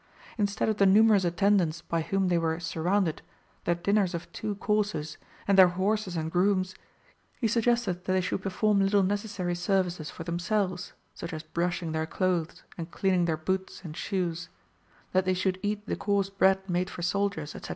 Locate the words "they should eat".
15.23-15.85